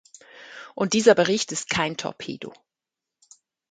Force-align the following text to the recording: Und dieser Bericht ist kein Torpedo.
Und 0.73 0.93
dieser 0.93 1.13
Bericht 1.13 1.51
ist 1.51 1.69
kein 1.69 1.95
Torpedo. 1.95 2.51